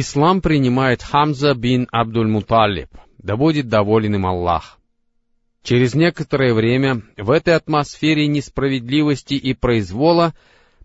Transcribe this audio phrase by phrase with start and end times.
[0.00, 4.78] Ислам принимает Хамза бин Абдуль-Муталиб, да будет доволен им Аллах.
[5.64, 10.34] Через некоторое время в этой атмосфере несправедливости и произвола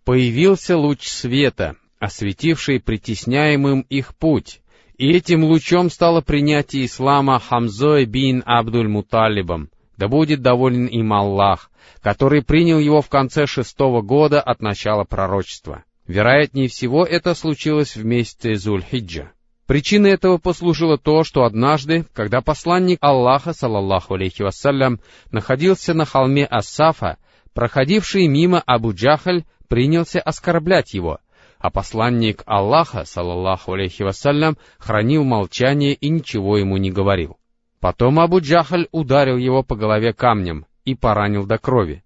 [0.03, 4.61] появился луч света, осветивший притесняемым их путь,
[4.97, 11.69] и этим лучом стало принятие ислама Хамзой бин Абдуль-Муталибом, да будет доволен им Аллах,
[12.01, 15.83] который принял его в конце шестого года от начала пророчества.
[16.07, 19.29] Вероятнее всего, это случилось в месяце Зуль-Хиджа.
[19.65, 24.99] Причиной этого послужило то, что однажды, когда посланник Аллаха, салаллаху алейхи вассалям,
[25.31, 27.17] находился на холме Ассафа,
[27.53, 31.19] проходивший мимо Абу Джахаль принялся оскорблять его,
[31.59, 37.37] а посланник Аллаха, салаллаху алейхи вассалям, хранил молчание и ничего ему не говорил.
[37.79, 42.03] Потом Абу Джахаль ударил его по голове камнем и поранил до крови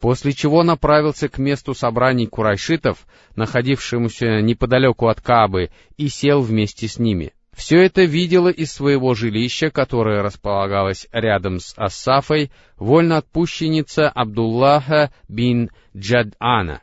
[0.00, 6.98] после чего направился к месту собраний курайшитов, находившемуся неподалеку от Каабы, и сел вместе с
[6.98, 7.32] ними.
[7.56, 16.80] Все это видела из своего жилища, которое располагалось рядом с Ассафой, вольноотпущенница Абдуллаха бин Джад'ана.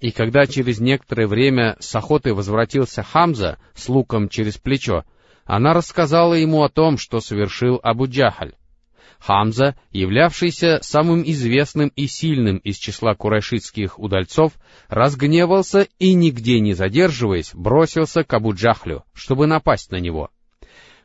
[0.00, 5.04] И когда через некоторое время с охоты возвратился Хамза с луком через плечо,
[5.44, 8.54] она рассказала ему о том, что совершил Абу Джахаль.
[9.26, 14.52] Хамза, являвшийся самым известным и сильным из числа курайшитских удальцов,
[14.88, 20.28] разгневался и, нигде не задерживаясь, бросился к Абу-Джахлю, чтобы напасть на него.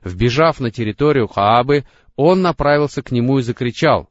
[0.04, 1.86] Вбежав на территорию Хаабы,
[2.18, 4.10] он направился к нему и закричал,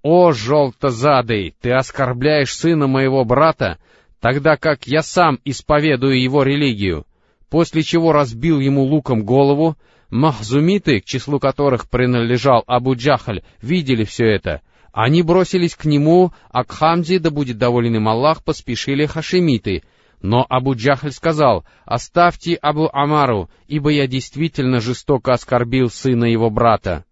[0.00, 3.78] «О, желтозадый, ты оскорбляешь сына моего брата,
[4.18, 7.04] тогда как я сам исповедую его религию!»
[7.50, 9.76] После чего разбил ему луком голову,
[10.12, 14.60] Махзумиты, к числу которых принадлежал Абу Джахаль, видели все это.
[14.92, 19.84] Они бросились к нему, а к Хамзе, да будет доволен им Аллах, поспешили хашемиты.
[20.20, 27.06] Но Абу Джахаль сказал, «Оставьте Абу Амару, ибо я действительно жестоко оскорбил сына его брата».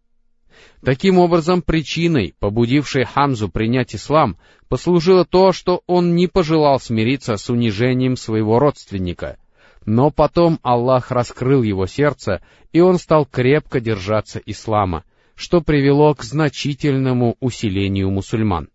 [0.84, 4.36] Таким образом, причиной, побудившей Хамзу принять ислам,
[4.68, 9.38] послужило то, что он не пожелал смириться с унижением своего родственника—
[9.86, 12.42] но потом Аллах раскрыл его сердце,
[12.72, 15.04] и он стал крепко держаться ислама,
[15.34, 18.68] что привело к значительному усилению мусульман.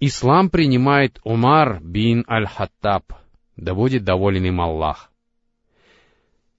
[0.00, 3.12] Ислам принимает Умар бин Аль-Хаттаб,
[3.56, 5.10] да будет доволен им Аллах.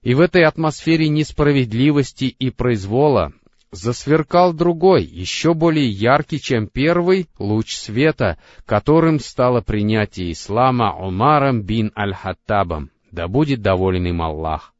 [0.02, 3.32] И в этой атмосфере несправедливости и произвола
[3.72, 11.92] засверкал другой, еще более яркий, чем первый, луч света, которым стало принятие ислама Умаром бин
[11.96, 14.74] Аль-Хаттабом, да будет доволен им Аллах.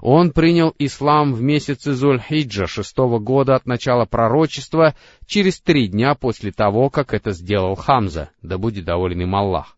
[0.00, 4.94] Он принял ислам в месяце Зуль-Хиджа шестого года от начала пророчества,
[5.26, 9.77] через три дня после того, как это сделал Хамза, да будет доволен им Аллах.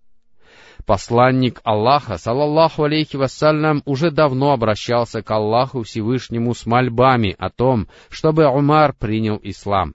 [0.87, 7.89] Посланник Аллаха, салаллаху алейхи вассалям, уже давно обращался к Аллаху Всевышнему с мольбами о том,
[8.09, 9.95] чтобы Умар принял ислам.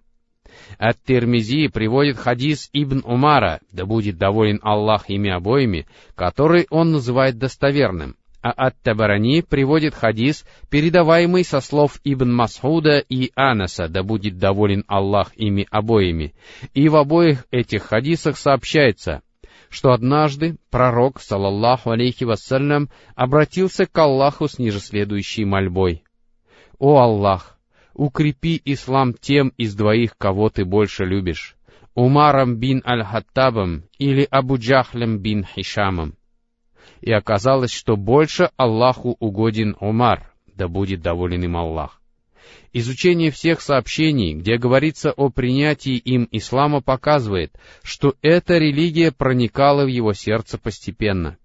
[0.80, 5.86] Ат-Тирмизи приводит хадис Ибн Умара, да будет доволен Аллах ими обоими,
[6.16, 13.88] который он называет достоверным, а Ат-Табарани приводит хадис, передаваемый со слов Ибн Масхуда и Анаса,
[13.88, 16.34] да будет доволен Аллах ими обоими.
[16.74, 19.24] И в обоих этих хадисах сообщается,
[19.70, 26.04] что однажды пророк, салаллаху алейхи вассалям, обратился к Аллаху с ниже следующей мольбой.
[26.78, 27.58] «О Аллах,
[27.94, 31.56] укрепи ислам тем из двоих, кого ты больше любишь,
[31.94, 36.16] Умаром бин Аль-Хаттабом или Абу Джахлем бин Хишамом».
[37.02, 42.02] И оказалось, что больше Аллаху угоден Умар, да будет доволен им Аллах.
[42.74, 49.88] Изучение всех сообщений, где говорится о принятии им ислама, показывает, что эта религия проникала в
[49.88, 51.38] его сердце постепенно.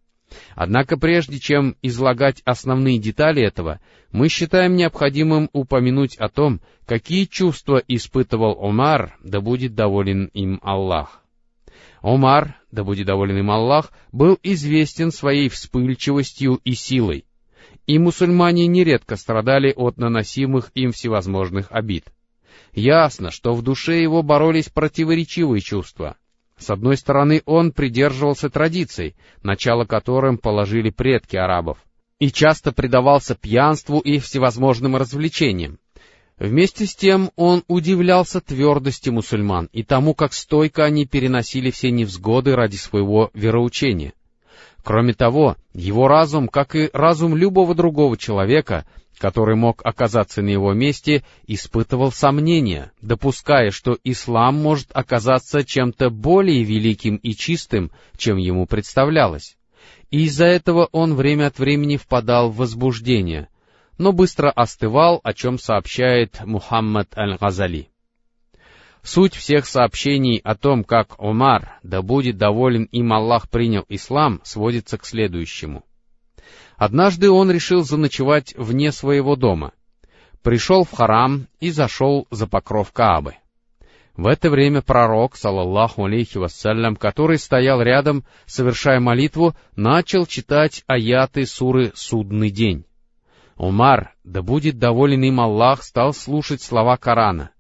[0.54, 3.80] Однако прежде чем излагать основные детали этого,
[4.12, 11.22] мы считаем необходимым упомянуть о том, какие чувства испытывал Омар, да будет доволен им Аллах.
[12.02, 17.24] Омар, да будет доволен им Аллах, был известен своей вспыльчивостью и силой
[17.86, 22.12] и мусульмане нередко страдали от наносимых им всевозможных обид.
[22.72, 26.16] Ясно, что в душе его боролись противоречивые чувства.
[26.56, 31.78] С одной стороны, он придерживался традиций, начало которым положили предки арабов,
[32.18, 35.78] и часто предавался пьянству и всевозможным развлечениям.
[36.38, 42.56] Вместе с тем он удивлялся твердости мусульман и тому, как стойко они переносили все невзгоды
[42.56, 44.14] ради своего вероучения.
[44.82, 48.86] Кроме того, его разум, как и разум любого другого человека,
[49.18, 56.64] который мог оказаться на его месте, испытывал сомнения, допуская, что ислам может оказаться чем-то более
[56.64, 59.56] великим и чистым, чем ему представлялось.
[60.10, 63.48] и из-за этого он время от времени впадал в возбуждение,
[63.96, 67.90] но быстро остывал, о чем сообщает Мухаммад Аль-Газали.
[69.02, 74.98] Суть всех сообщений о том, как Омар, да будет доволен им Аллах, принял ислам, сводится
[74.98, 75.84] к следующему.
[76.76, 79.72] Однажды он решил заночевать вне своего дома.
[80.42, 83.34] Пришел в харам и зашел за покров Каабы.
[84.16, 91.46] В это время пророк, салаллаху алейхи вассалям, который стоял рядом, совершая молитву, начал читать аяты
[91.46, 92.84] суры «Судный день».
[93.56, 97.50] Умар, да будет доволен им Аллах, стал слушать слова Корана.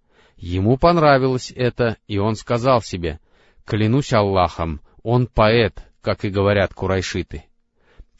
[0.40, 3.20] Ему понравилось это, и он сказал себе,
[3.64, 7.44] «Клянусь Аллахом, он поэт, как и говорят курайшиты».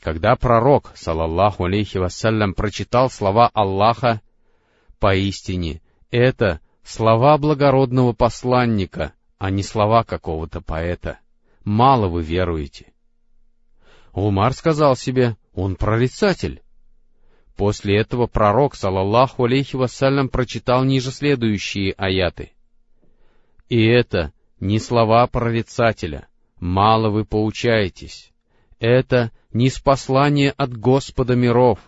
[0.00, 4.20] Когда пророк, салаллаху алейхи вассалям, прочитал слова Аллаха,
[4.99, 11.19] «Поистине, это Слова благородного посланника, а не слова какого-то поэта.
[11.64, 12.93] Мало вы веруете.
[14.12, 16.62] Умар сказал себе, он прорицатель.
[17.61, 22.53] После этого пророк, салаллаху алейхи вассалям, прочитал ниже следующие аяты.
[23.69, 26.27] И это не слова прорицателя,
[26.59, 28.33] мало вы поучаетесь.
[28.79, 31.81] Это не спаслание от Господа миров.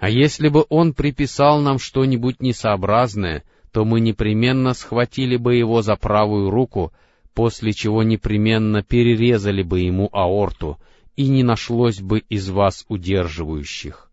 [0.00, 5.94] А если бы он приписал нам что-нибудь несообразное, то мы непременно схватили бы его за
[5.94, 6.92] правую руку,
[7.34, 10.80] после чего непременно перерезали бы ему аорту,
[11.14, 14.10] и не нашлось бы из вас удерживающих.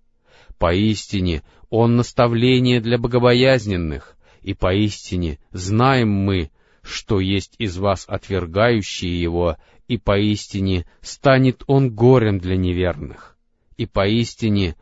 [0.61, 1.41] Поистине,
[1.71, 6.51] он наставление для богобоязненных, и поистине знаем мы,
[6.83, 13.35] что есть из вас отвергающие его, и поистине станет он горем для неверных,
[13.77, 14.75] и поистине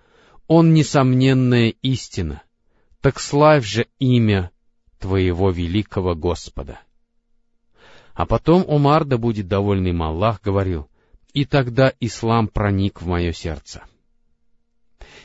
[0.47, 2.43] он несомненная истина.
[2.99, 4.51] Так славь же имя
[4.99, 6.81] твоего великого Господа.
[8.13, 10.89] А потом Умар, да будет довольный Аллах, говорил,
[11.31, 13.83] и тогда ислам проник в мое сердце.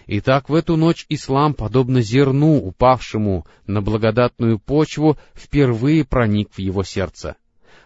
[0.06, 6.84] Итак, в эту ночь ислам, подобно зерну, упавшему на благодатную почву, впервые проник в его
[6.84, 7.36] сердце.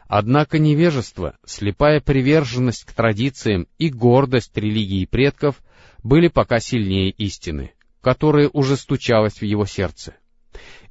[0.07, 5.63] Однако невежество, слепая приверженность к традициям и гордость религии предков
[6.03, 10.15] были пока сильнее истины, которая уже стучалась в его сердце—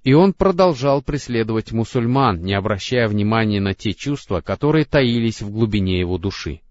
[0.08, 6.00] и он продолжал преследовать мусульман, не обращая внимания на те чувства, которые таились в глубине
[6.00, 6.62] его души.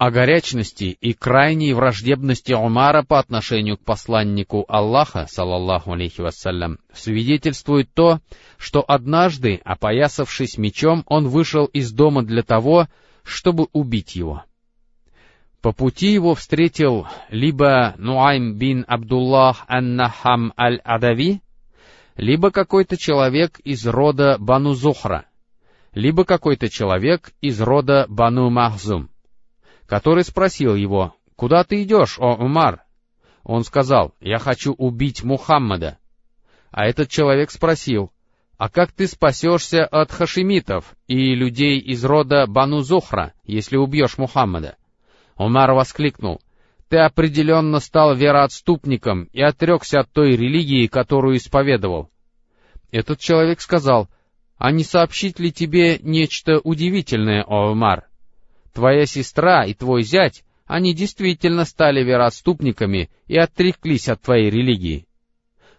[0.00, 7.92] О горячности и крайней враждебности Умара по отношению к посланнику Аллаха, салаллаху алейхи вассалям, свидетельствует
[7.92, 8.20] то,
[8.56, 12.88] что однажды, опоясавшись мечом, он вышел из дома для того,
[13.24, 14.44] чтобы убить его.
[15.60, 21.42] По пути его встретил либо Нуайм бин Абдуллах ан-Нахам аль-Адави,
[22.16, 25.26] либо какой-то человек из рода Бану Зухра,
[25.92, 29.09] либо какой-то человек из рода Бану Махзум,
[29.90, 32.84] который спросил его, «Куда ты идешь, о Умар?»
[33.42, 35.98] Он сказал, «Я хочу убить Мухаммада».
[36.70, 38.12] А этот человек спросил,
[38.56, 44.76] «А как ты спасешься от хашимитов и людей из рода Бану Зухра, если убьешь Мухаммада?»
[45.36, 46.40] Умар воскликнул,
[46.88, 52.10] ты определенно стал вероотступником и отрекся от той религии, которую исповедовал.
[52.92, 54.08] Этот человек сказал,
[54.56, 58.09] а не сообщить ли тебе нечто удивительное, Омар?
[58.72, 65.06] Твоя сестра и твой зять, они действительно стали вероотступниками и отреклись от твоей религии.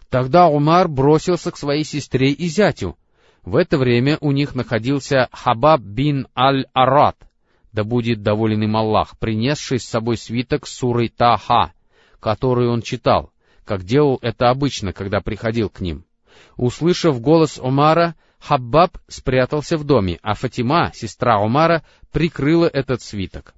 [0.10, 2.98] Тогда Умар бросился к своей сестре и зятю.
[3.44, 7.18] В это время у них находился Хабаб бин Аль-Арат—
[7.72, 11.74] да будет доволен им Аллах, принесший с собой свиток сурой Таха,
[12.20, 13.32] который он читал,
[13.66, 16.06] как делал это обычно, когда приходил к ним.
[16.58, 23.54] Услышав голос Омара, Хаббаб спрятался в доме, а Фатима, сестра Омара, прикрыла этот свиток.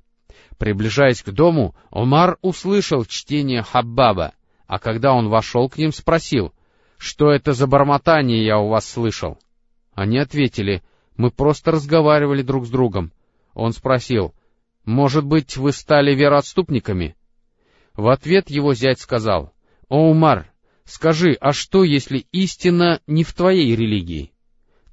[0.57, 4.33] Приближаясь к дому, Омар услышал чтение Хаббаба,
[4.67, 6.53] а когда он вошел к ним, спросил,
[6.97, 9.39] «Что это за бормотание я у вас слышал?»
[9.93, 10.83] Они ответили,
[11.15, 13.13] «Мы просто разговаривали друг с другом».
[13.53, 14.33] Он спросил,
[14.83, 17.15] «Может быть, вы стали вероотступниками?»
[17.95, 19.53] В ответ его зять сказал,
[19.87, 20.51] «О, Умар,
[20.83, 24.32] скажи, а что, если истина не в твоей религии?»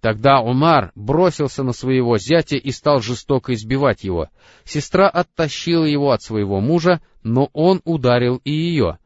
[0.01, 4.29] Тогда Умар бросился на своего зятя и стал жестоко избивать его.
[4.65, 8.99] Сестра оттащила его от своего мужа, но он ударил и ее,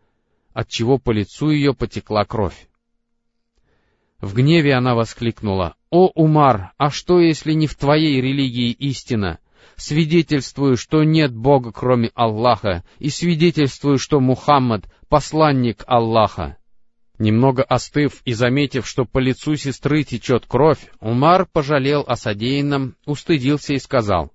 [0.53, 2.69] отчего по лицу ее потекла кровь.
[4.21, 9.39] В гневе она воскликнула, «О, Умар, а что, если не в твоей религии истина?
[9.77, 16.57] свидетельствую, что нет Бога, кроме Аллаха, и свидетельствую, что Мухаммад— посланник Аллаха».
[17.19, 23.75] Немного остыв и заметив, что по лицу сестры течет кровь, Умар пожалел о содеянном, устыдился
[23.75, 24.33] и сказал,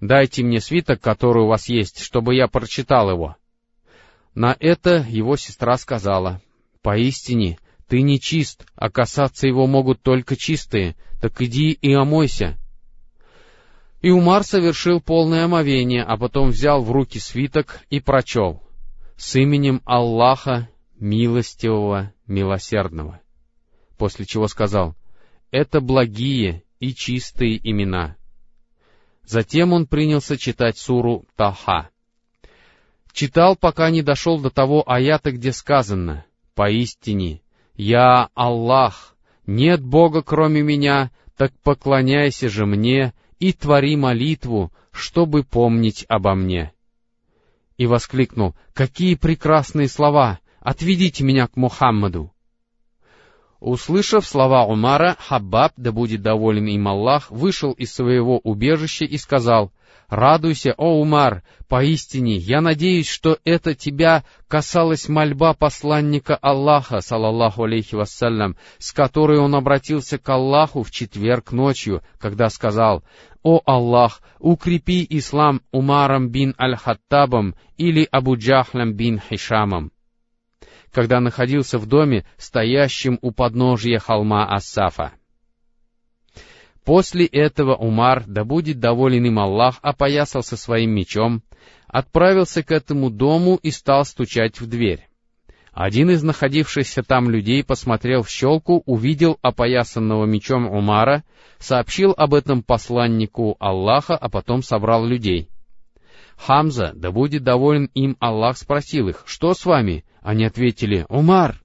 [0.00, 3.36] Дайте мне свиток, который у вас есть, чтобы я прочитал его.
[4.34, 6.42] На это его сестра сказала,
[6.82, 12.58] «Поистине, ты не чист, а касаться его могут только чистые, так иди и омойся».
[14.02, 18.62] И Умар совершил полное омовение, а потом взял в руки свиток и прочел
[19.16, 23.20] «С именем Аллаха, милостивого, милосердного».
[23.98, 24.96] После чего сказал
[25.50, 28.16] «Это благие и чистые имена».
[29.26, 31.90] Затем он принялся читать суру Таха.
[33.12, 37.40] Читал, пока не дошел до того аята, где сказано «Поистине,
[37.74, 46.04] я Аллах, нет Бога кроме меня, так поклоняйся же мне и твори молитву, чтобы помнить
[46.08, 46.72] обо мне».
[47.76, 50.40] И воскликнул «Какие прекрасные слова!
[50.64, 52.32] Отведите меня к Мухаммаду!»
[53.60, 59.72] Услышав слова Умара, Хаббаб, да будет доволен им Аллах, вышел из своего убежища и сказал,
[60.08, 67.94] «Радуйся, о Умар, поистине, я надеюсь, что это тебя касалась мольба посланника Аллаха, салаллаху алейхи
[67.94, 73.04] вассалям, с которой он обратился к Аллаху в четверг ночью, когда сказал,
[73.42, 79.93] «О Аллах, укрепи ислам Умаром бин Аль-Хаттабом или Абу Джахлем бин Хишамом»
[80.94, 85.12] когда находился в доме, стоящем у подножия холма Ассафа.
[86.84, 91.42] После этого Умар, да будет доволен им Аллах, опоясался своим мечом,
[91.88, 95.08] отправился к этому дому и стал стучать в дверь.
[95.72, 101.24] Один из находившихся там людей посмотрел в щелку, увидел опоясанного мечом Умара,
[101.58, 105.48] сообщил об этом посланнику Аллаха, а потом собрал людей.
[106.36, 110.04] Хамза, да будет доволен им Аллах, спросил их, что с вами?
[110.24, 111.60] Они ответили, Умар.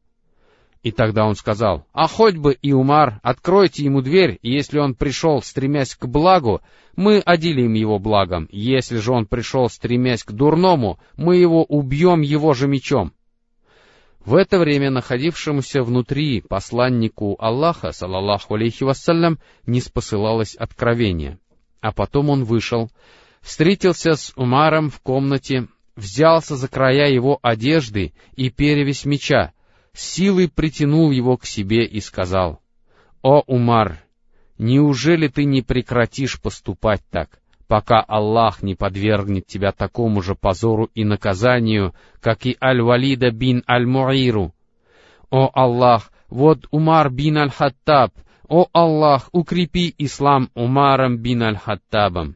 [0.83, 4.95] И тогда он сказал, а хоть бы и Умар, откройте ему дверь, и если он
[4.95, 6.61] пришел, стремясь к благу,
[6.95, 12.53] мы отделим его благом, если же он пришел, стремясь к дурному, мы его убьем его
[12.53, 13.13] же мечом.
[14.19, 21.39] В это время находившемуся внутри посланнику Аллаха, салаллаху алейхи вассалям, не спосылалось откровение.
[21.79, 22.91] А потом он вышел,
[23.41, 25.67] встретился с Умаром в комнате,
[25.99, 29.53] взялся за края его одежды и перевесь меча,
[29.93, 32.61] силой притянул его к себе и сказал,
[33.21, 33.99] «О, Умар,
[34.57, 41.03] неужели ты не прекратишь поступать так, пока Аллах не подвергнет тебя такому же позору и
[41.03, 44.53] наказанию, как и Аль-Валида бин Аль-Муиру?
[45.29, 48.13] О, Аллах, вот Умар бин Аль-Хаттаб,
[48.47, 52.35] о Аллах, укрепи ислам Умаром бин Аль-Хаттабом.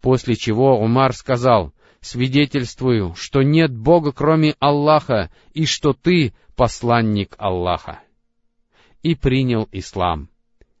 [0.00, 8.00] После чего Умар сказал, «Свидетельствую, что нет Бога, кроме Аллаха, и что ты посланник Аллаха».
[9.02, 10.30] И принял ислам.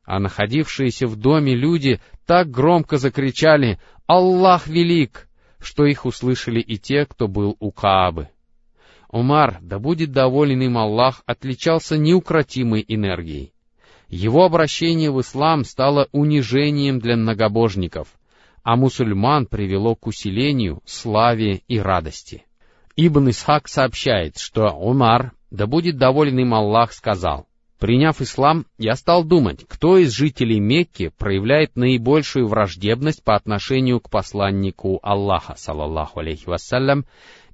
[0.04, 7.04] А находившиеся в доме люди так громко закричали «Аллах велик!», что их услышали и те,
[7.04, 8.30] кто был у Каабы.
[9.10, 13.52] Умар, да будет доволен им Аллах, отличался неукротимой энергией.
[14.08, 18.08] Его обращение в ислам стало унижением для многобожников—
[18.62, 22.44] а мусульман привело к усилению, славе и радости.
[22.96, 27.46] Ибн Исхак сообщает, что Умар, да будет доволен им Аллах, сказал,
[27.80, 34.10] Приняв ислам, я стал думать, кто из жителей Мекки проявляет наибольшую враждебность по отношению к
[34.10, 37.06] посланнику Аллаха, салаллаху алейхи вассалям,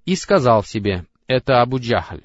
[0.04, 2.24] и сказал себе, это Абу Джахаль.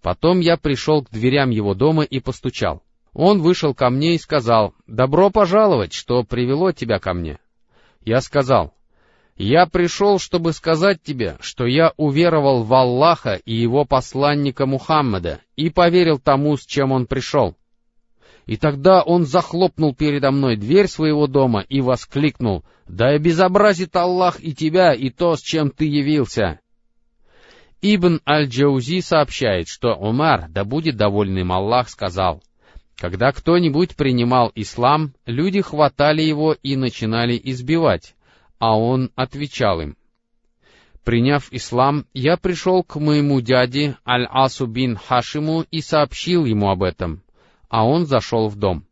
[0.00, 2.84] Потом я пришел к дверям его дома и постучал.
[3.14, 7.40] Он вышел ко мне и сказал, «Добро пожаловать, что привело тебя ко мне».
[8.08, 8.72] Я сказал,
[9.36, 15.68] «Я пришел, чтобы сказать тебе, что я уверовал в Аллаха и его посланника Мухаммада и
[15.68, 17.54] поверил тому, с чем он пришел».
[18.46, 24.54] И тогда он захлопнул передо мной дверь своего дома и воскликнул, «Да обезобразит Аллах и
[24.54, 26.60] тебя, и то, с чем ты явился!»
[27.82, 32.42] Ибн Аль-Джаузи сообщает, что Умар, да будет довольным Аллах, сказал,
[32.98, 38.16] когда кто-нибудь принимал ислам, люди хватали его и начинали избивать,
[38.58, 39.96] а он отвечал им.
[41.04, 47.22] Приняв ислам, я пришел к моему дяде Аль-Асу бин Хашиму и сообщил ему об этом,
[47.68, 48.84] а он зашел в дом.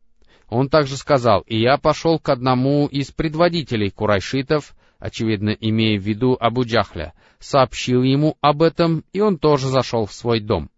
[0.49, 6.37] Он также сказал, и я пошел к одному из предводителей курайшитов, очевидно, имея в виду
[6.39, 10.71] Абу Джахля, сообщил ему об этом, и он тоже зашел в свой дом.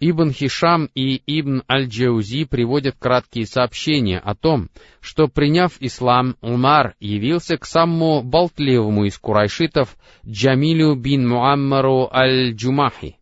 [0.00, 4.68] Ибн Хишам и Ибн Аль-Джаузи приводят краткие сообщения о том,
[5.00, 13.16] что, приняв ислам, Умар явился к самому болтливому из курайшитов Джамилю бин Муаммару Аль-Джумахи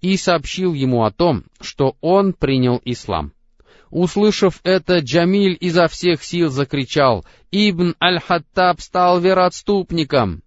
[0.00, 3.32] и сообщил ему о том, что он принял ислам.
[3.90, 10.42] Услышав это, Джамиль изо всех сил закричал, «Ибн Аль-Хаттаб стал вероотступником!»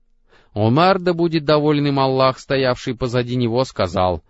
[0.54, 4.24] Умар, да будет доволен им Аллах, стоявший позади него, сказал,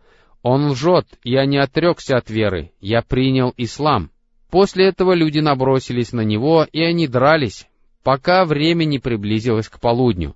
[0.48, 4.12] «Он лжет, я не отрекся от веры, я принял ислам».
[4.52, 7.66] После этого люди набросились на него, и они дрались,
[8.04, 10.36] пока время не приблизилось к полудню.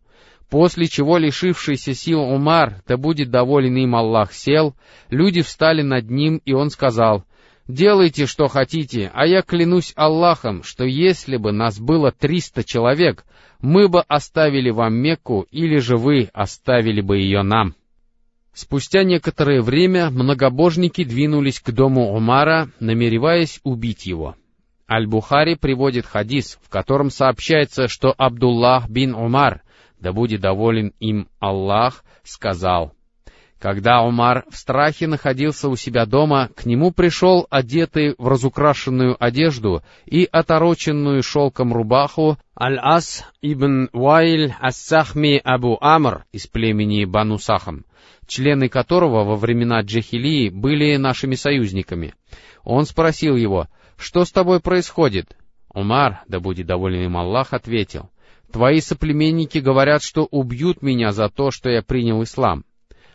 [0.49, 4.73] После чего лишившийся сил Умар, да будет доволен им Аллах, сел,
[5.11, 7.23] люди встали над ним, и он сказал,
[7.67, 13.25] Делайте, что хотите, а я клянусь Аллахом, что если бы нас было триста человек,
[13.61, 17.75] мы бы оставили вам Мекку, или же вы оставили бы ее нам.
[18.59, 24.35] Спустя некоторое время многобожники двинулись к дому Умара, намереваясь убить его.
[24.91, 29.61] Аль-Бухари приводит хадис, в котором сообщается, что Абдуллах бин Умар,
[30.01, 32.91] да будет доволен им Аллах, сказал—
[33.59, 39.83] когда Умар в страхе находился у себя дома, к нему пришел одетый в разукрашенную одежду
[40.05, 47.85] и отороченную шелком рубаху Аль-Ас ибн Вайль Ас-Сахми Абу Амр из племени Бану Сахам,
[48.27, 52.13] члены которого во времена Джахилии были нашими союзниками.
[52.63, 55.35] Он спросил его, «Что с тобой происходит?»
[55.73, 58.09] Умар, да будет доволен им Аллах, ответил,
[58.53, 62.63] «Твои соплеменники говорят, что убьют меня за то, что я принял ислам».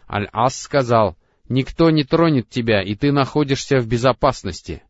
[0.08, 1.16] Аль-Ас сказал,
[1.48, 4.82] «Никто не тронет тебя, и ты находишься в безопасности».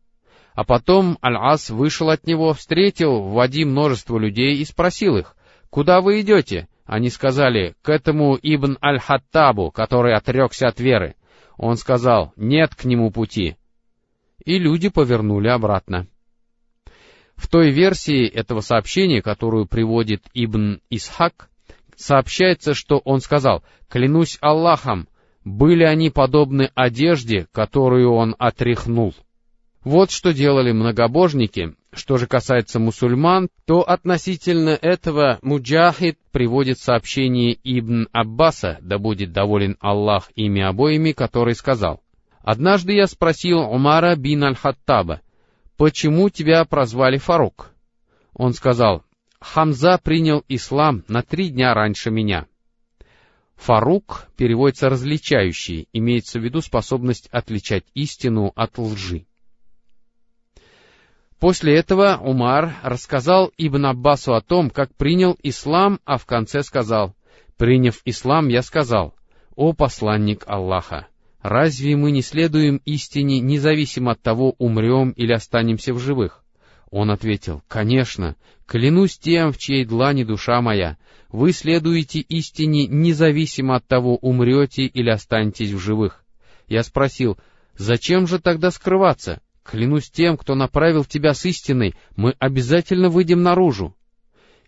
[0.53, 5.35] А потом Аль-Ас вышел от него, встретил в Вади множество людей и спросил их,
[5.69, 11.15] «Куда вы идете?» Они сказали, «К этому Ибн Аль-Хаттабу, который отрекся от веры».
[11.57, 13.57] Он сказал, «Нет к нему пути».
[14.45, 16.07] И люди повернули обратно.
[17.35, 21.49] В той версии этого сообщения, которую приводит Ибн Исхак,
[21.97, 25.07] сообщается, что он сказал, «Клянусь Аллахом,
[25.43, 29.13] были они подобны одежде, которую он отряхнул».
[29.85, 31.75] Вот что делали многобожники.
[31.93, 39.77] Что же касается мусульман, то относительно этого Муджахид приводит сообщение Ибн Аббаса, да будет доволен
[39.79, 42.01] Аллах ими обоими, который сказал,
[42.41, 45.21] «Однажды я спросил Умара бин Аль-Хаттаба,
[45.77, 47.71] почему тебя прозвали Фарук?»
[48.33, 49.04] Он сказал,
[49.53, 52.47] Хамза принял ислам на три дня раньше меня.
[53.55, 59.27] Фарук переводится «различающий», имеется в виду способность отличать истину от лжи.
[61.39, 67.15] После этого Умар рассказал Ибн Аббасу о том, как принял ислам, а в конце сказал,
[67.55, 69.15] «Приняв ислам, я сказал,
[69.55, 71.07] «О посланник Аллаха,
[71.41, 76.44] разве мы не следуем истине, независимо от того, умрем или останемся в живых?»
[76.95, 83.85] Он ответил, «Конечно, клянусь тем, в чьей длани душа моя, вы следуете истине независимо от
[83.85, 86.23] того, умрете или останетесь в живых».
[86.67, 87.37] Я спросил,
[87.75, 89.41] «Зачем же тогда скрываться?
[89.61, 93.93] Клянусь тем, кто направил тебя с истиной, мы обязательно выйдем наружу».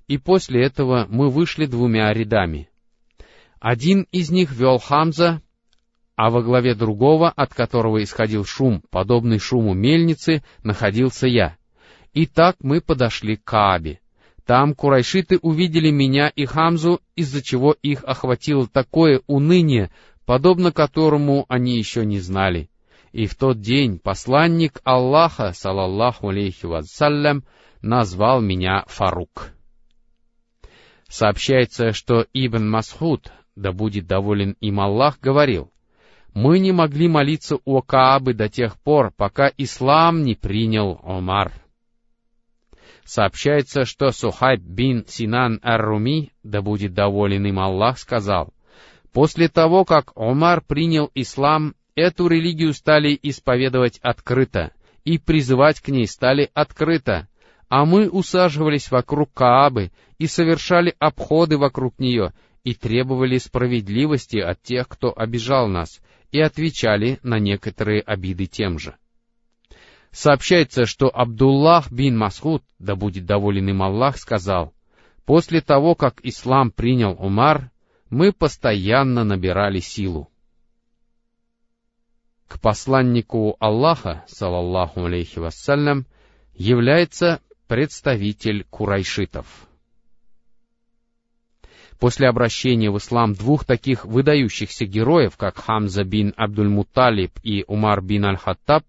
[0.10, 2.70] И после этого мы вышли двумя рядами.
[3.62, 5.42] Один из них вел Хамза,
[6.18, 11.56] а во главе другого, от которого исходил шум, подобный шуму мельницы, находился я—
[12.13, 14.00] и так мы подошли к Каабе.
[14.46, 19.91] Там курайшиты увидели меня и Хамзу, из-за чего их охватило такое уныние,
[20.26, 22.70] подобно которому они еще не знали.
[23.12, 27.43] И в тот день посланник Аллаха, салаллаху алейхи вассалям,
[27.82, 29.54] назвал меня Фарук.
[31.10, 35.72] Сообщается, что Ибн Масхуд, да будет доволен им Аллах, говорил,
[36.34, 41.52] «Мы не могли молиться у Каабы до тех пор, пока ислам не принял Омар».
[43.08, 48.54] Сообщается, что Сухайб бин Синан Ар-Руми, да будет доволен им Аллах, сказал,
[49.13, 54.74] «После того, как Омар принял ислам, эту религию стали исповедовать открыто,
[55.06, 57.30] и призывать к ней стали открыто,
[57.70, 62.34] а мы усаживались вокруг Каабы и совершали обходы вокруг нее,
[62.65, 66.02] и требовали справедливости от тех, кто обижал нас,
[66.34, 68.96] и отвечали на некоторые обиды тем же.
[70.17, 74.73] Сообщается, что Абдуллах бин Масхуд, да будет доволен им Аллах, сказал,
[75.27, 77.69] «После того, как ислам принял Умар,
[78.10, 80.27] мы постоянно набирали силу».
[82.47, 86.08] К посланнику Аллаха, салаллаху алейхи вассалям,
[86.56, 89.45] является представитель курайшитов.
[91.99, 98.25] После обращения в ислам двух таких выдающихся героев, как Хамза бин Абдуль-Муталиб и Умар бин
[98.25, 98.84] Аль-Хаттаб,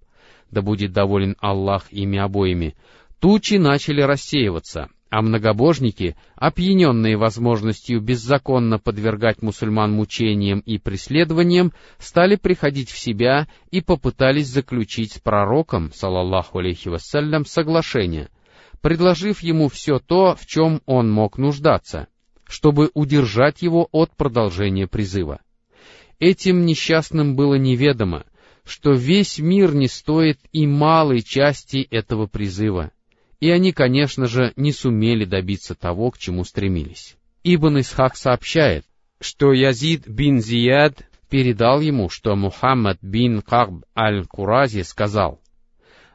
[0.50, 2.74] да будет доволен Аллах ими обоими,
[3.20, 12.90] тучи начали рассеиваться, а многобожники, опьяненные возможностью беззаконно подвергать мусульман мучениям и преследованиям, стали приходить
[12.90, 18.28] в себя и попытались заключить с пророком, салаллаху алейхи вассалям, соглашение,
[18.82, 22.08] предложив ему все то, в чем он мог нуждаться,
[22.46, 25.40] чтобы удержать его от продолжения призыва.
[26.18, 28.24] Этим несчастным было неведомо,
[28.68, 32.92] что весь мир не стоит и малой части этого призыва—
[33.40, 37.16] и они, конечно же, не сумели добиться того, к чему стремились.
[37.44, 38.84] Ибн Исхак сообщает,
[39.20, 45.40] что Язид бин Зияд передал ему, что Мухаммад бин Каб аль-Курази сказал,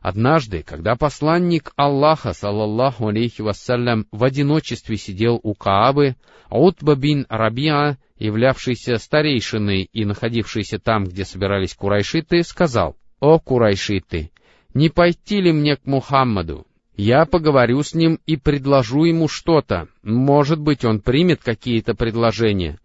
[0.03, 6.17] Однажды, когда посланник Аллаха, саллаллаху алейхи вассалям, в одиночестве сидел у Каабы,
[6.49, 14.31] Утба бин Рабиа, являвшийся старейшиной и находившийся там, где собирались курайшиты, сказал, «О, курайшиты,
[14.73, 16.67] не пойти ли мне к Мухаммаду?
[16.97, 19.87] Я поговорю с ним и предложу ему что-то.
[20.03, 22.77] Может быть, он примет какие-то предложения.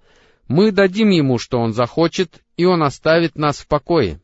[0.46, 4.20] Мы дадим ему, что он захочет, и он оставит нас в покое.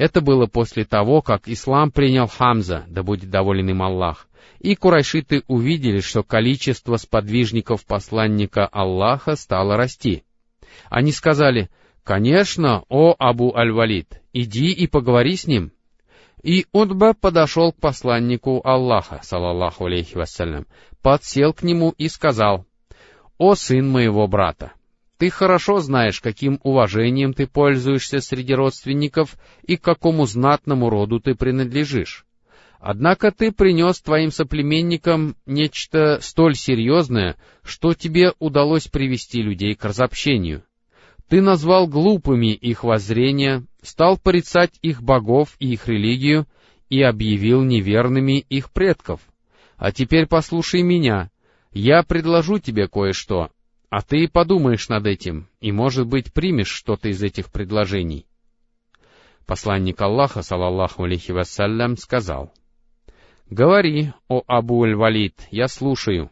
[0.00, 5.42] Это было после того, как ислам принял Хамза, да будет доволен им Аллах, и курайшиты
[5.46, 10.24] увидели, что количество сподвижников посланника Аллаха стало расти.
[10.88, 11.68] Они сказали,
[12.02, 15.70] «Конечно, о Абу Аль-Валид, иди и поговори с ним».
[16.42, 20.66] И Утба подошел к посланнику Аллаха, салаллаху алейхи вассалям,
[21.02, 22.64] подсел к нему и сказал,
[23.36, 24.72] «О сын моего брата,
[25.20, 31.34] ты хорошо знаешь, каким уважением ты пользуешься среди родственников и к какому знатному роду ты
[31.34, 32.24] принадлежишь.
[32.78, 40.62] Однако ты принес твоим соплеменникам нечто столь серьезное, что тебе удалось привести людей к разобщению.
[41.28, 46.46] Ты назвал глупыми их воззрения, стал порицать их богов и их религию
[46.88, 49.20] и объявил неверными их предков.
[49.76, 51.30] А теперь послушай меня,
[51.72, 53.50] я предложу тебе кое-что,
[53.90, 58.24] а ты подумаешь над этим, и, может быть, примешь что-то из этих предложений.
[59.46, 62.52] Посланник Аллаха, салаллаху алейхи вассалям, сказал,
[63.50, 66.30] «Говори, о Абу-Аль-Валид, я слушаю».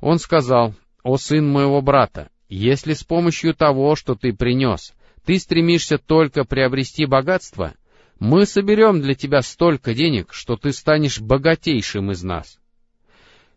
[0.00, 0.74] Он сказал,
[1.04, 7.06] «О сын моего брата, если с помощью того, что ты принес, ты стремишься только приобрести
[7.06, 7.74] богатство,
[8.18, 12.58] мы соберем для тебя столько денег, что ты станешь богатейшим из нас.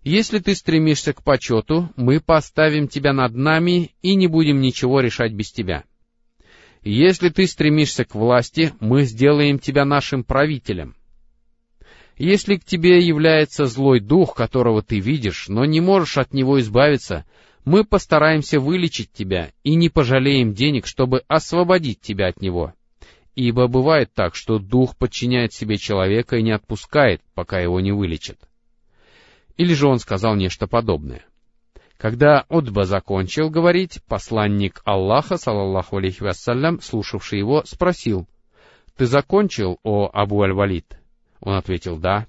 [0.05, 5.33] Если ты стремишься к почету, мы поставим тебя над нами и не будем ничего решать
[5.33, 5.83] без тебя.
[6.83, 10.95] Если ты стремишься к власти, мы сделаем тебя нашим правителем.
[12.17, 17.25] Если к тебе является злой дух, которого ты видишь, но не можешь от него избавиться,
[17.65, 22.75] мы постараемся вылечить тебя и не пожалеем денег, чтобы освободить тебя от него.
[23.33, 28.37] Ибо бывает так, что дух подчиняет себе человека и не отпускает, пока его не вылечит.
[29.57, 31.25] Или же он сказал нечто подобное.
[31.97, 38.27] Когда Утба закончил говорить, посланник Аллаха, салаллаху алейхи вассалям, слушавший его, спросил,
[38.97, 40.99] «Ты закончил, о Абу Аль-Валид?»
[41.39, 42.27] Он ответил, «Да».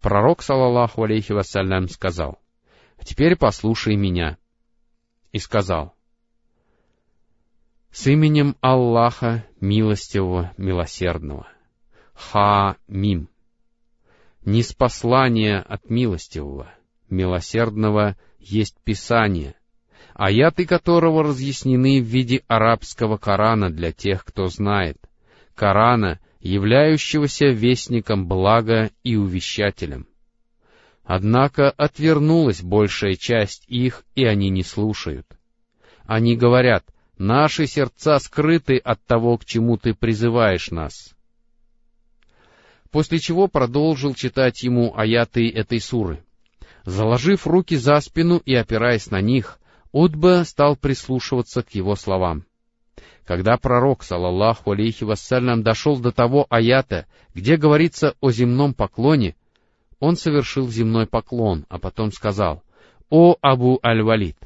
[0.00, 2.38] Пророк, салаллаху алейхи вассалям, сказал,
[3.02, 4.36] «Теперь послушай меня»
[5.32, 5.94] и сказал,
[7.90, 11.48] «С именем Аллаха, милостивого, милосердного,
[12.12, 13.28] Ха-Мим,
[14.48, 16.72] неспослание от милостивого,
[17.10, 19.54] милосердного есть Писание,
[20.14, 24.96] аяты которого разъяснены в виде арабского Корана для тех, кто знает,
[25.54, 30.06] Корана, являющегося вестником блага и увещателем.
[31.04, 35.26] Однако отвернулась большая часть их, и они не слушают.
[36.04, 36.84] Они говорят,
[37.18, 41.14] наши сердца скрыты от того, к чему ты призываешь нас.
[42.90, 46.24] После чего продолжил читать ему аяты этой суры.
[46.84, 49.58] Заложив руки за спину и опираясь на них,
[49.92, 52.44] Утба стал прислушиваться к его словам.
[53.24, 59.36] Когда пророк, салаллаху алейхи вассалям, дошел до того аята, где говорится о земном поклоне,
[60.00, 62.62] он совершил земной поклон, а потом сказал,
[63.10, 64.38] «О Абу Аль-Валид,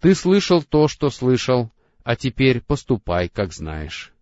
[0.00, 1.70] ты слышал то, что слышал,
[2.02, 4.12] а теперь поступай, как знаешь».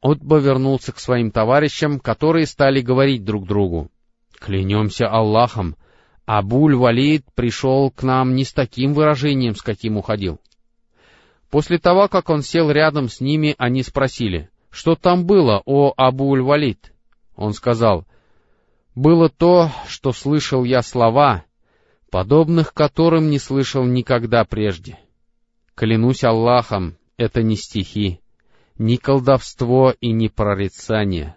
[0.00, 3.90] Отба вернулся к своим товарищам, которые стали говорить друг другу,
[4.38, 5.76] «Клянемся Аллахом,
[6.26, 10.40] Абуль-Валид пришел к нам не с таким выражением, с каким уходил».
[11.50, 16.92] После того, как он сел рядом с ними, они спросили, «Что там было, о Абуль-Валид?»
[17.36, 18.06] Он сказал,
[18.96, 21.44] было то, что слышал я слова,
[22.10, 24.98] подобных которым не слышал никогда прежде.
[25.74, 28.20] Клянусь Аллахом, это не стихи,
[28.78, 31.36] ни колдовство и ни прорицание.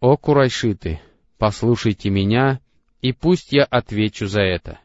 [0.00, 1.00] О, курайшиты,
[1.38, 2.60] послушайте меня
[3.00, 4.78] и пусть я отвечу за это.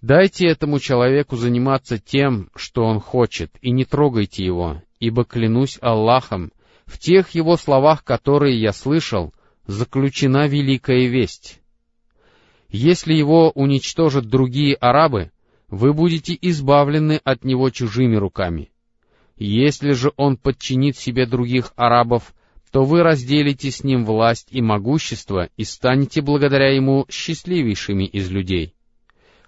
[0.00, 6.52] Дайте этому человеку заниматься тем, что он хочет, и не трогайте его, ибо клянусь Аллахом,
[6.86, 9.34] в тех его словах, которые я слышал,
[9.66, 11.60] заключена великая весть.
[12.70, 15.32] Если его уничтожат другие арабы,
[15.68, 18.70] вы будете избавлены от него чужими руками.
[19.40, 22.34] Если же он подчинит себе других арабов,
[22.70, 28.74] то вы разделите с ним власть и могущество и станете благодаря ему счастливейшими из людей.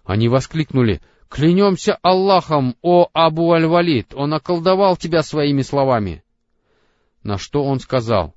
[0.03, 6.25] Они воскликнули, «Клянемся Аллахом, о Абу Аль-Валид, он околдовал тебя своими словами!»
[7.23, 8.35] На что он сказал,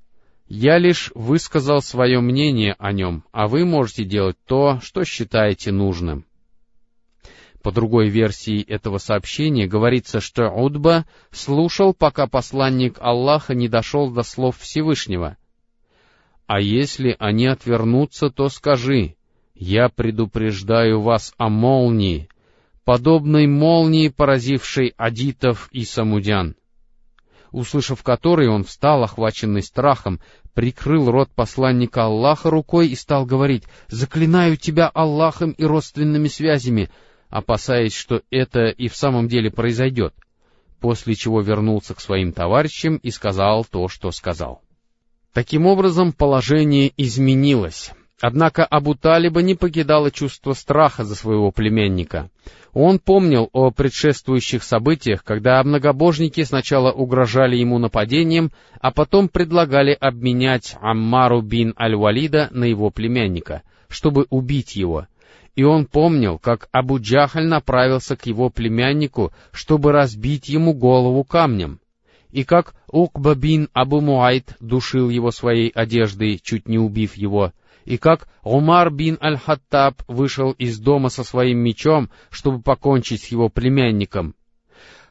[0.48, 6.25] «Я лишь высказал свое мнение о нем, а вы можете делать то, что считаете нужным».
[7.66, 14.22] По другой версии этого сообщения говорится, что Удба слушал, пока посланник Аллаха не дошел до
[14.22, 15.36] слов Всевышнего.
[16.46, 19.16] «А если они отвернутся, то скажи,
[19.56, 22.28] я предупреждаю вас о молнии,
[22.84, 26.54] подобной молнии, поразившей адитов и самудян»
[27.50, 30.20] услышав который, он встал, охваченный страхом,
[30.52, 36.90] прикрыл рот посланника Аллаха рукой и стал говорить, «Заклинаю тебя Аллахом и родственными связями,
[37.36, 40.14] опасаясь, что это и в самом деле произойдет,
[40.80, 44.62] после чего вернулся к своим товарищам и сказал то, что сказал.
[45.34, 47.90] Таким образом, положение изменилось.
[48.22, 52.30] Однако Абу Талиба не покидало чувство страха за своего племянника.
[52.72, 60.74] Он помнил о предшествующих событиях, когда многобожники сначала угрожали ему нападением, а потом предлагали обменять
[60.80, 65.06] Аммару бин Аль-Валида на его племянника, чтобы убить его—
[65.56, 71.80] и он помнил, как Абу Джахаль направился к его племяннику, чтобы разбить ему голову камнем,
[72.30, 77.52] и как Укба бин Абу Муайт душил его своей одеждой, чуть не убив его,
[77.86, 83.48] и как Умар бин Аль-Хаттаб вышел из дома со своим мечом, чтобы покончить с его
[83.48, 84.34] племянником.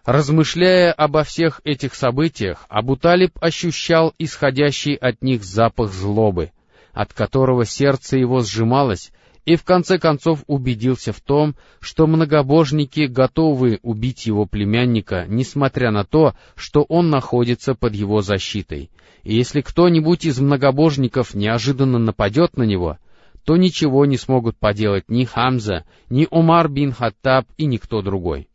[0.03, 6.51] Размышляя обо всех этих событиях, Абу Талиб ощущал исходящий от них запах злобы,
[6.93, 9.11] от которого сердце его сжималось,
[9.45, 16.03] и в конце концов убедился в том, что многобожники готовы убить его племянника, несмотря на
[16.03, 18.89] то, что он находится под его защитой.
[19.23, 22.97] И если кто-нибудь из многобожников неожиданно нападет на него,
[23.43, 28.49] то ничего не смогут поделать ни Хамза, ни Умар бин Хаттаб и никто другой.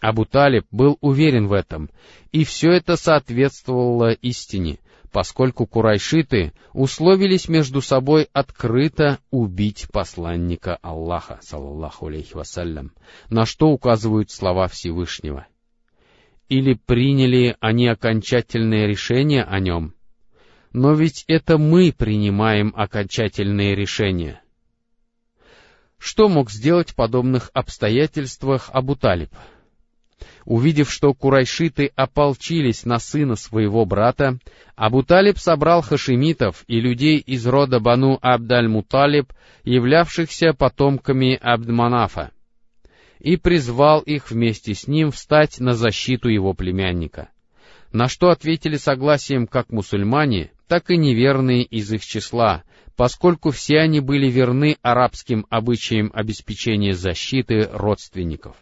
[0.00, 1.90] Абу Талиб был уверен в этом,
[2.32, 4.78] и все это соответствовало истине,
[5.16, 12.92] поскольку курайшиты условились между собой открыто убить посланника Аллаха, саллаллаху алейхи вассалям,
[13.30, 15.46] на что указывают слова Всевышнего.
[16.50, 19.94] Или приняли они окончательное решение о нем?
[20.74, 24.42] Но ведь это мы принимаем окончательные решения.
[25.96, 29.30] Что мог сделать в подобных обстоятельствах Абу Талиб?
[30.44, 34.38] Увидев, что курайшиты ополчились на сына своего брата,
[34.76, 39.32] Абу-Талиб собрал хашимитов и людей из рода Бану Абдаль-Муталиб,
[39.64, 42.30] являвшихся потомками Абдманафа,
[43.18, 47.30] и призвал их вместе с ним встать на защиту его племянника.
[47.92, 52.62] На что ответили согласием как мусульмане, так и неверные из их числа,
[52.94, 58.56] поскольку все они были верны арабским обычаям обеспечения защиты родственников.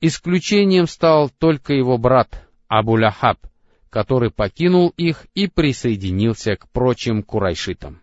[0.00, 3.38] Исключением стал только его брат Абу-Лахаб,
[3.90, 8.00] который покинул их и присоединился к прочим курайшитам.